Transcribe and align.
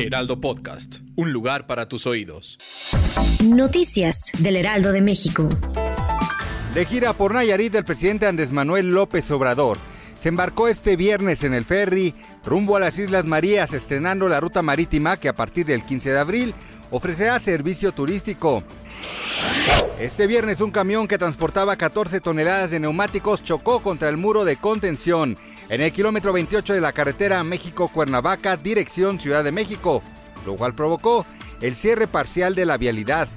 Heraldo 0.00 0.40
Podcast, 0.40 0.98
un 1.16 1.32
lugar 1.32 1.66
para 1.66 1.88
tus 1.88 2.06
oídos. 2.06 2.56
Noticias 3.44 4.30
del 4.38 4.54
Heraldo 4.54 4.92
de 4.92 5.02
México. 5.02 5.48
De 6.72 6.84
gira 6.84 7.14
por 7.14 7.34
Nayarit, 7.34 7.74
el 7.74 7.84
presidente 7.84 8.28
Andrés 8.28 8.52
Manuel 8.52 8.92
López 8.92 9.28
Obrador 9.32 9.76
se 10.16 10.28
embarcó 10.28 10.68
este 10.68 10.94
viernes 10.94 11.42
en 11.42 11.52
el 11.52 11.64
ferry 11.64 12.14
rumbo 12.44 12.76
a 12.76 12.80
las 12.80 12.96
Islas 12.96 13.24
Marías, 13.24 13.74
estrenando 13.74 14.28
la 14.28 14.38
ruta 14.38 14.62
marítima 14.62 15.16
que 15.16 15.28
a 15.28 15.34
partir 15.34 15.66
del 15.66 15.84
15 15.84 16.10
de 16.10 16.18
abril 16.18 16.54
ofrecerá 16.92 17.40
servicio 17.40 17.90
turístico. 17.90 18.62
Este 19.98 20.28
viernes 20.28 20.60
un 20.60 20.70
camión 20.70 21.08
que 21.08 21.18
transportaba 21.18 21.74
14 21.74 22.20
toneladas 22.20 22.70
de 22.70 22.78
neumáticos 22.78 23.42
chocó 23.42 23.80
contra 23.80 24.08
el 24.08 24.16
muro 24.16 24.44
de 24.44 24.56
contención 24.56 25.36
en 25.68 25.80
el 25.82 25.92
kilómetro 25.92 26.32
28 26.32 26.74
de 26.74 26.80
la 26.80 26.92
carretera 26.92 27.44
México-Cuernavaca, 27.44 28.56
dirección 28.56 29.20
Ciudad 29.20 29.44
de 29.44 29.52
México, 29.52 30.02
lo 30.46 30.56
cual 30.56 30.74
provocó 30.74 31.26
el 31.60 31.74
cierre 31.74 32.06
parcial 32.06 32.54
de 32.54 32.64
la 32.64 32.78
vialidad. 32.78 33.28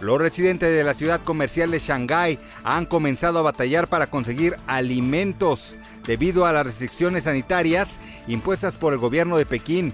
Los 0.00 0.20
residentes 0.20 0.72
de 0.72 0.82
la 0.82 0.94
ciudad 0.94 1.20
comercial 1.20 1.70
de 1.70 1.78
Shanghái 1.78 2.38
han 2.64 2.86
comenzado 2.86 3.38
a 3.38 3.42
batallar 3.42 3.86
para 3.86 4.08
conseguir 4.08 4.56
alimentos 4.66 5.76
debido 6.06 6.44
a 6.44 6.52
las 6.52 6.66
restricciones 6.66 7.24
sanitarias 7.24 8.00
impuestas 8.26 8.74
por 8.74 8.92
el 8.92 8.98
gobierno 8.98 9.36
de 9.36 9.46
Pekín. 9.46 9.92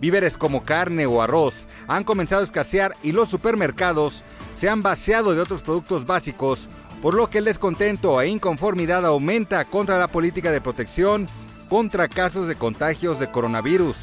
Víveres 0.00 0.36
como 0.36 0.62
carne 0.62 1.06
o 1.06 1.22
arroz 1.22 1.66
han 1.88 2.04
comenzado 2.04 2.42
a 2.42 2.44
escasear 2.44 2.94
y 3.02 3.12
los 3.12 3.30
supermercados 3.30 4.22
se 4.54 4.68
han 4.68 4.82
vaciado 4.82 5.34
de 5.34 5.40
otros 5.40 5.62
productos 5.62 6.06
básicos, 6.06 6.68
por 7.02 7.14
lo 7.14 7.28
que 7.28 7.38
el 7.38 7.44
descontento 7.44 8.20
e 8.22 8.28
inconformidad 8.28 9.04
aumenta 9.04 9.64
contra 9.64 9.98
la 9.98 10.06
política 10.06 10.52
de 10.52 10.60
protección 10.60 11.28
contra 11.68 12.06
casos 12.06 12.46
de 12.46 12.54
contagios 12.54 13.18
de 13.18 13.28
coronavirus. 13.30 13.96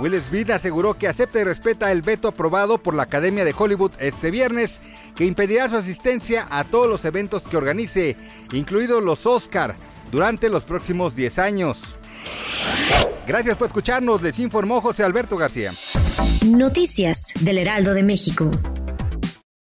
Will 0.00 0.20
Smith 0.20 0.50
aseguró 0.50 0.94
que 0.94 1.06
acepta 1.06 1.38
y 1.38 1.44
respeta 1.44 1.92
el 1.92 2.02
veto 2.02 2.26
aprobado 2.26 2.78
por 2.78 2.94
la 2.94 3.04
Academia 3.04 3.44
de 3.44 3.54
Hollywood 3.56 3.92
este 4.00 4.32
viernes, 4.32 4.80
que 5.14 5.24
impedirá 5.24 5.68
su 5.68 5.76
asistencia 5.76 6.48
a 6.50 6.64
todos 6.64 6.88
los 6.88 7.04
eventos 7.04 7.44
que 7.44 7.56
organice, 7.56 8.16
incluidos 8.52 9.04
los 9.04 9.24
Oscar, 9.26 9.76
durante 10.10 10.48
los 10.48 10.64
próximos 10.64 11.14
10 11.14 11.38
años. 11.38 11.96
Gracias 13.26 13.56
por 13.56 13.68
escucharnos, 13.68 14.20
les 14.20 14.40
informó 14.40 14.80
José 14.80 15.04
Alberto 15.04 15.36
García. 15.36 15.70
Noticias 16.44 17.32
del 17.40 17.58
Heraldo 17.58 17.94
de 17.94 18.02
México. 18.02 18.50